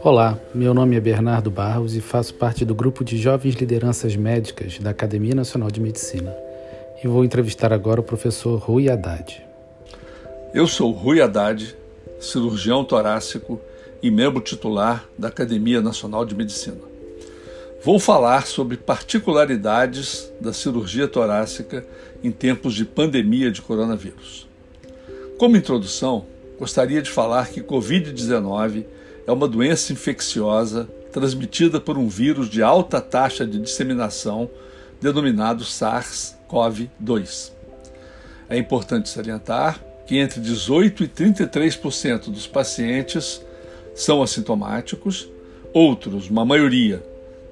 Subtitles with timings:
[0.00, 4.78] Olá, meu nome é Bernardo Barros e faço parte do grupo de jovens lideranças médicas
[4.78, 6.34] da Academia Nacional de Medicina.
[7.04, 9.46] E vou entrevistar agora o professor Rui Haddad.
[10.52, 11.76] Eu sou Rui Haddad,
[12.18, 13.60] cirurgião torácico
[14.02, 16.80] e membro titular da Academia Nacional de Medicina.
[17.84, 21.84] Vou falar sobre particularidades da cirurgia torácica
[22.22, 24.51] em tempos de pandemia de coronavírus.
[25.42, 26.24] Como introdução,
[26.56, 28.84] gostaria de falar que Covid-19
[29.26, 34.48] é uma doença infecciosa transmitida por um vírus de alta taxa de disseminação,
[35.00, 37.50] denominado SARS-CoV-2.
[38.48, 43.44] É importante salientar que entre 18 e 33% dos pacientes
[43.96, 45.28] são assintomáticos,
[45.74, 47.04] outros, uma maioria,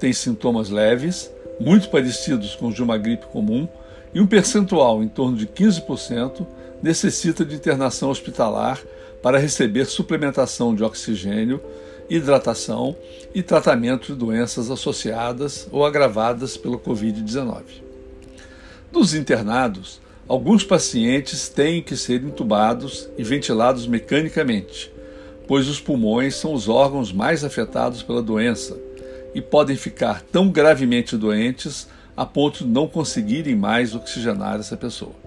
[0.00, 3.68] têm sintomas leves, muito parecidos com os de uma gripe comum,
[4.12, 6.44] e um percentual em torno de 15%
[6.82, 8.80] necessita de internação hospitalar
[9.22, 11.60] para receber suplementação de oxigênio,
[12.08, 12.96] hidratação
[13.34, 17.62] e tratamento de doenças associadas ou agravadas pelo Covid-19.
[18.92, 24.92] Dos internados, alguns pacientes têm que ser intubados e ventilados mecanicamente,
[25.46, 28.78] pois os pulmões são os órgãos mais afetados pela doença
[29.34, 35.25] e podem ficar tão gravemente doentes a ponto de não conseguirem mais oxigenar essa pessoa.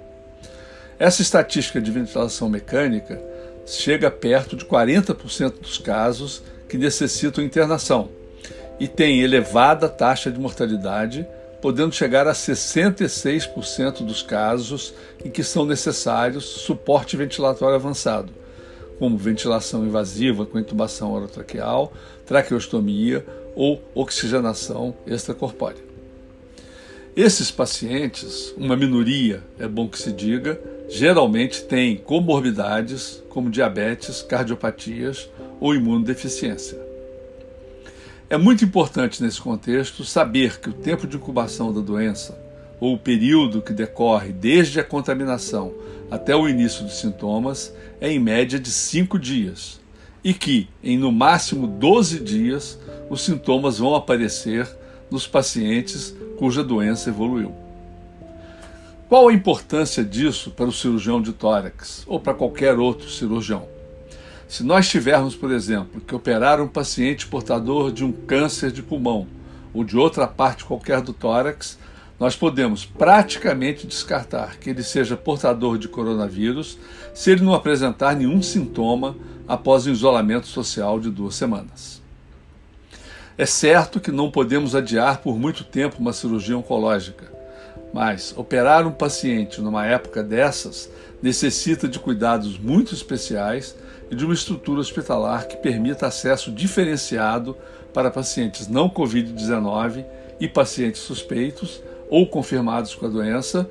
[1.00, 3.22] Essa estatística de ventilação mecânica
[3.66, 8.09] chega perto de 40% dos casos que necessitam internação
[8.78, 11.25] e tem elevada taxa de mortalidade,
[11.61, 18.34] podendo chegar a 66% dos casos em que são necessários suporte ventilatório avançado,
[18.97, 21.94] como ventilação invasiva com intubação orotraqueal,
[22.25, 23.25] traqueostomia
[23.56, 25.88] ou oxigenação extracorpórea.
[27.22, 35.30] Esses pacientes, uma minoria, é bom que se diga, geralmente têm comorbidades como diabetes, cardiopatias
[35.59, 36.80] ou imunodeficiência.
[38.30, 42.40] É muito importante nesse contexto saber que o tempo de incubação da doença,
[42.79, 45.74] ou o período que decorre desde a contaminação
[46.09, 49.81] até o início dos sintomas, é em média de 5 dias,
[50.24, 52.79] e que, em no máximo 12 dias,
[53.09, 54.66] os sintomas vão aparecer
[55.12, 57.53] nos pacientes cuja doença evoluiu.
[59.09, 63.67] Qual a importância disso para o cirurgião de tórax ou para qualquer outro cirurgião?
[64.47, 69.28] Se nós tivermos, por exemplo, que operar um paciente portador de um câncer de pulmão
[69.73, 71.78] ou de outra parte qualquer do tórax,
[72.17, 76.78] nós podemos praticamente descartar que ele seja portador de coronavírus
[77.13, 79.13] se ele não apresentar nenhum sintoma
[79.45, 82.01] após o isolamento social de duas semanas.
[83.39, 87.39] É certo que não podemos adiar por muito tempo uma cirurgia oncológica
[87.94, 90.89] mas operar um paciente numa época dessas
[91.22, 93.75] necessita de cuidados muito especiais
[94.09, 97.57] e de uma estrutura hospitalar que permita acesso diferenciado
[97.94, 100.05] para pacientes não Covid-19
[100.39, 103.69] e pacientes suspeitos ou confirmados com a doença,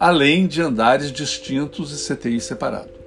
[0.00, 2.97] além de andares distintos e CTI separado.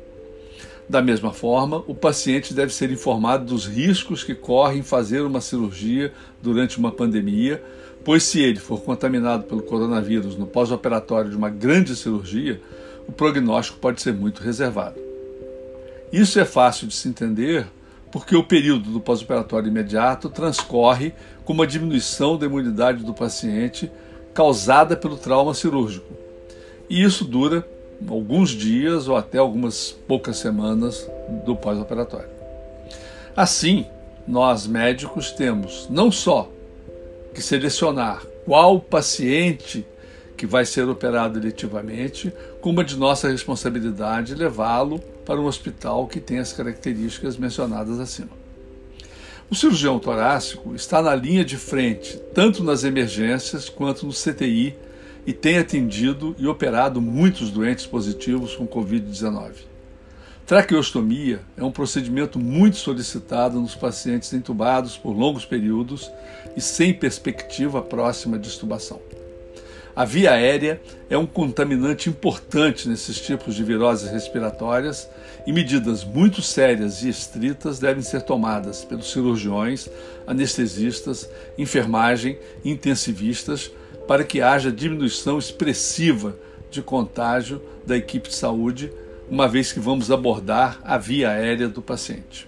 [0.92, 5.40] Da mesma forma, o paciente deve ser informado dos riscos que corre em fazer uma
[5.40, 6.12] cirurgia
[6.44, 7.64] durante uma pandemia,
[8.04, 12.60] pois se ele for contaminado pelo coronavírus no pós-operatório de uma grande cirurgia,
[13.08, 15.00] o prognóstico pode ser muito reservado.
[16.12, 17.66] Isso é fácil de se entender
[18.12, 21.14] porque o período do pós-operatório imediato transcorre
[21.46, 23.90] com uma diminuição da imunidade do paciente
[24.34, 26.14] causada pelo trauma cirúrgico.
[26.90, 27.66] E isso dura
[28.08, 31.10] alguns dias ou até algumas poucas semanas
[31.46, 32.30] do pós-operatório.
[33.36, 33.86] Assim,
[34.28, 36.50] nós médicos temos não só
[37.34, 39.86] que selecionar qual paciente
[40.36, 46.20] que vai ser operado eletivamente, como é de nossa responsabilidade levá-lo para um hospital que
[46.20, 48.42] tem as características mencionadas acima.
[49.50, 54.76] O cirurgião torácico está na linha de frente, tanto nas emergências quanto no CTI,
[55.26, 59.52] e tem atendido e operado muitos doentes positivos com Covid-19.
[60.46, 66.12] Traqueostomia é um procedimento muito solicitado nos pacientes entubados por longos períodos
[66.58, 69.00] e sem perspectiva próxima de extubação.
[69.94, 75.10] A via aérea é um contaminante importante nesses tipos de viroses respiratórias
[75.46, 79.90] e medidas muito sérias e estritas devem ser tomadas pelos cirurgiões,
[80.26, 83.70] anestesistas, enfermagem e intensivistas
[84.08, 86.36] para que haja diminuição expressiva
[86.70, 88.92] de contágio da equipe de saúde
[89.30, 92.48] uma vez que vamos abordar a via aérea do paciente.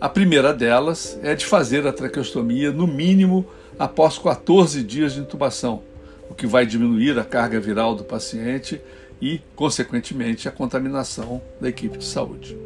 [0.00, 3.46] A primeira delas é de fazer a traqueostomia no mínimo
[3.78, 5.82] após 14 dias de intubação,
[6.30, 8.80] o que vai diminuir a carga viral do paciente
[9.20, 12.56] e, consequentemente, a contaminação da equipe de saúde.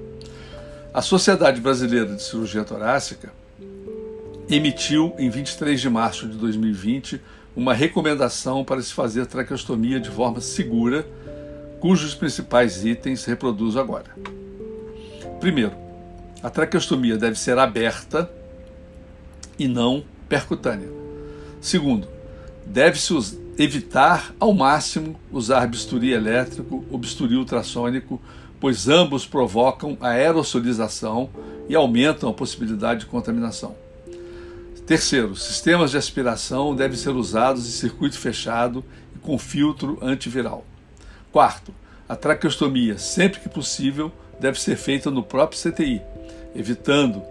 [0.92, 3.32] A Sociedade Brasileira de Cirurgia Torácica
[4.48, 7.20] emitiu, em 23 de março de 2020,
[7.56, 11.06] uma recomendação para se fazer traqueostomia de forma segura,
[11.80, 14.14] cujos principais itens reproduzo agora.
[15.40, 15.72] Primeiro,
[16.42, 18.30] a traqueostomia deve ser aberta
[19.58, 20.88] e não percutânea.
[21.60, 22.06] Segundo,
[22.66, 23.14] deve-se
[23.58, 28.20] evitar ao máximo usar bisturi elétrico ou bisturi ultrassônico,
[28.60, 30.14] pois ambos provocam a
[31.68, 33.74] e aumentam a possibilidade de contaminação.
[34.86, 38.84] Terceiro, sistemas de aspiração devem ser usados em circuito fechado
[39.14, 40.64] e com filtro antiviral.
[41.32, 41.74] Quarto,
[42.06, 46.02] a traqueostomia, sempre que possível, deve ser feita no próprio CTI,
[46.54, 47.22] evitando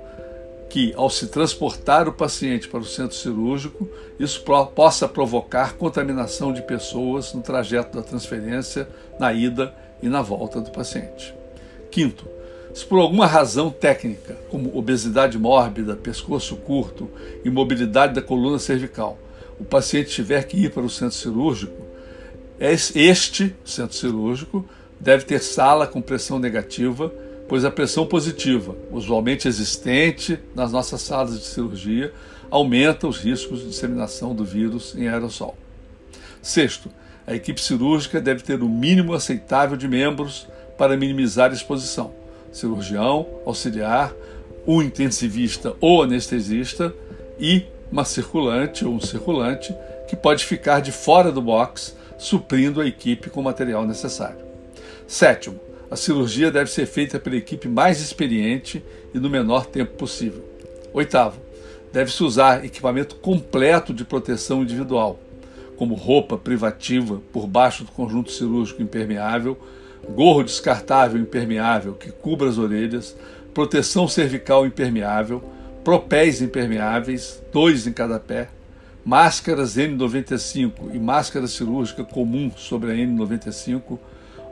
[0.74, 3.88] que, ao se transportar o paciente para o centro cirúrgico,
[4.20, 4.44] isso
[4.74, 8.90] possa provocar contaminação de pessoas no trajeto da transferência,
[9.20, 9.72] na ida
[10.02, 11.31] e na volta do paciente.
[11.92, 12.28] Quinto,
[12.74, 17.08] se por alguma razão técnica, como obesidade mórbida, pescoço curto,
[17.46, 19.19] imobilidade da coluna cervical,
[19.60, 21.86] o paciente tiver que ir para o centro cirúrgico,
[22.60, 24.66] este centro cirúrgico
[25.00, 27.14] deve ter sala com pressão negativa,
[27.48, 32.13] pois a pressão positiva, usualmente existente nas nossas salas de cirurgia,
[32.50, 35.57] aumenta os riscos de disseminação do vírus em aerossol.
[36.42, 36.90] Sexto,
[37.25, 40.48] a equipe cirúrgica deve ter o mínimo aceitável de membros
[40.78, 42.24] para minimizar a exposição
[42.54, 44.13] cirurgião, auxiliar,
[44.66, 46.94] um intensivista ou anestesista
[47.40, 49.75] e uma circulante ou um circulante
[50.07, 54.45] que pode ficar de fora do box, suprindo a equipe com o material necessário.
[55.07, 55.60] Sétimo,
[55.94, 60.44] a cirurgia deve ser feita pela equipe mais experiente e no menor tempo possível.
[60.92, 61.40] Oitavo,
[61.92, 65.19] deve-se usar equipamento completo de proteção individual,
[65.78, 69.56] como roupa privativa por baixo do conjunto cirúrgico impermeável,
[70.16, 73.16] gorro descartável impermeável que cubra as orelhas,
[73.54, 75.44] proteção cervical impermeável,
[75.84, 78.50] propés impermeáveis, dois em cada pé,
[79.06, 84.00] máscaras N95 e máscara cirúrgica comum sobre a N95,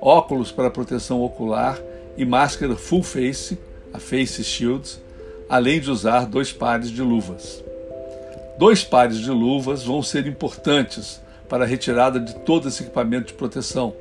[0.01, 1.79] óculos para proteção ocular
[2.17, 3.57] e máscara full face,
[3.93, 4.99] a face shields,
[5.47, 7.63] além de usar dois pares de luvas.
[8.57, 13.33] Dois pares de luvas vão ser importantes para a retirada de todo esse equipamento de
[13.33, 13.93] proteção,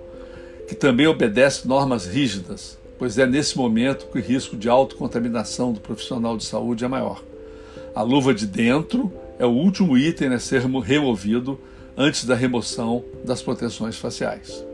[0.67, 5.81] que também obedece normas rígidas, pois é nesse momento que o risco de autocontaminação do
[5.81, 7.23] profissional de saúde é maior.
[7.95, 11.59] A luva de dentro é o último item a ser removido
[11.97, 14.70] antes da remoção das proteções faciais.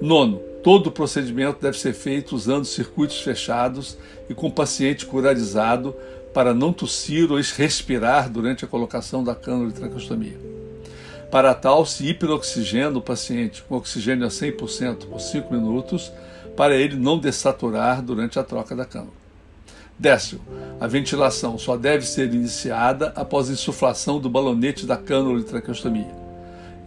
[0.00, 3.98] Nono, todo o procedimento deve ser feito usando circuitos fechados
[4.28, 5.94] e com o paciente curarizado
[6.32, 10.38] para não tossir ou respirar durante a colocação da cânula de traqueostomia.
[11.30, 16.10] Para tal, se hiperoxigena o paciente com oxigênio a 100% por 5 minutos,
[16.56, 19.20] para ele não dessaturar durante a troca da cânula.
[19.98, 20.40] Décimo,
[20.80, 26.10] a ventilação só deve ser iniciada após a insuflação do balonete da cânula de traqueostomia.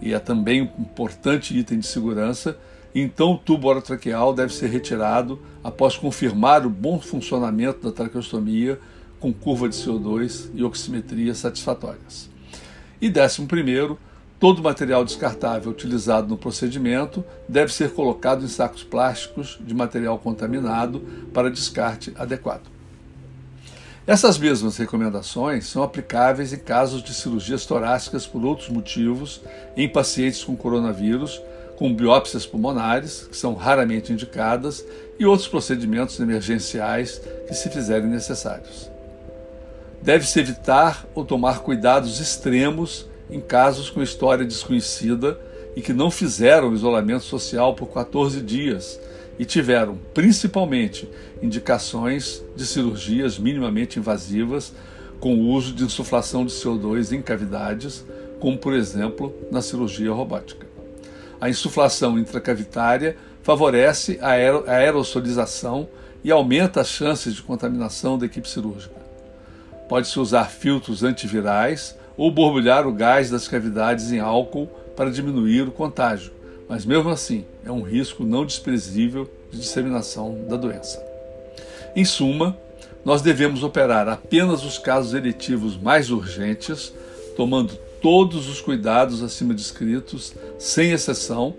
[0.01, 2.57] E é também um importante item de segurança,
[3.01, 8.79] então o tubo orotraqueal deve ser retirado após confirmar o bom funcionamento da traqueostomia
[9.19, 12.29] com curva de CO2 e oximetria satisfatórias.
[13.01, 13.97] E décimo primeiro,
[14.43, 20.99] Todo material descartável utilizado no procedimento deve ser colocado em sacos plásticos de material contaminado
[21.33, 22.63] para descarte adequado.
[24.05, 29.39] Essas mesmas recomendações são aplicáveis em casos de cirurgias torácicas por outros motivos
[29.77, 31.41] em pacientes com coronavírus,
[31.75, 34.85] com biópsias pulmonares, que são raramente indicadas,
[35.19, 38.89] e outros procedimentos emergenciais que se fizerem necessários.
[40.01, 45.39] Deve-se evitar ou tomar cuidados extremos em casos com história desconhecida
[45.75, 48.99] e que não fizeram isolamento social por 14 dias
[49.39, 51.09] e tiveram, principalmente,
[51.41, 54.73] indicações de cirurgias minimamente invasivas
[55.19, 58.05] com o uso de insuflação de CO2 em cavidades,
[58.39, 60.72] como por exemplo na cirurgia robótica.
[61.43, 65.89] A insuflação intracavitária favorece a aerosolização
[66.23, 68.95] e aumenta as chances de contaminação da equipe cirúrgica.
[69.89, 75.71] Pode-se usar filtros antivirais ou borbulhar o gás das cavidades em álcool para diminuir o
[75.71, 76.31] contágio,
[76.69, 81.03] mas mesmo assim é um risco não desprezível de disseminação da doença.
[81.93, 82.57] Em suma,
[83.03, 86.93] nós devemos operar apenas os casos eletivos mais urgentes,
[87.35, 91.55] tomando todos os cuidados acima descritos, sem exceção,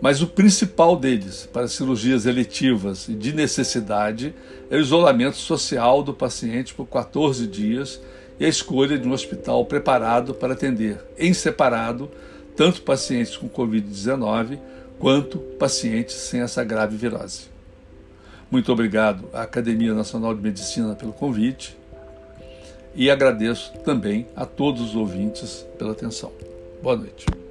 [0.00, 4.34] mas o principal deles, para cirurgias eletivas e de necessidade,
[4.70, 8.00] é o isolamento social do paciente por 14 dias
[8.40, 12.10] e a escolha de um hospital preparado para atender em separado
[12.56, 14.58] tanto pacientes com Covid-19
[14.98, 17.42] quanto pacientes sem essa grave virose.
[18.50, 21.76] Muito obrigado à Academia Nacional de Medicina pelo convite
[22.94, 26.32] e agradeço também a todos os ouvintes pela atenção.
[26.82, 27.41] Boa noite.